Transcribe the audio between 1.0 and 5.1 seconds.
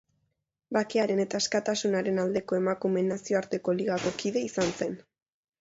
eta askatasunaren aldeko emakumeen nazioarteko ligako kide izan zen.